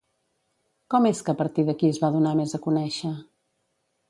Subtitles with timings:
[0.93, 3.17] Com és que a partir d'aquí es va donar més a conèixer?